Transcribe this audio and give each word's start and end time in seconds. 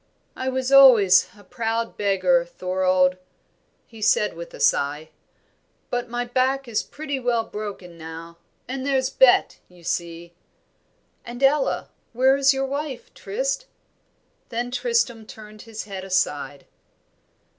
"I 0.35 0.49
was 0.49 0.71
always 0.71 1.29
a 1.37 1.43
proud 1.43 1.95
beggar, 1.95 2.43
Thorold," 2.43 3.17
he 3.85 4.01
said, 4.01 4.33
with 4.33 4.51
a 4.55 4.59
sigh, 4.59 5.11
"but 5.91 6.09
my 6.09 6.25
back 6.25 6.67
is 6.67 6.81
pretty 6.81 7.19
well 7.19 7.43
broken 7.43 7.99
now, 7.99 8.39
and 8.67 8.83
there's 8.83 9.11
Bet, 9.11 9.59
you 9.67 9.83
see." 9.83 10.33
"And 11.23 11.43
Ella 11.43 11.91
where 12.13 12.35
is 12.35 12.51
your 12.51 12.65
wife, 12.65 13.13
Trist?" 13.13 13.67
Then 14.49 14.71
Tristram 14.71 15.27
turned 15.27 15.61
his 15.61 15.83
head 15.83 16.03
aside. 16.03 16.65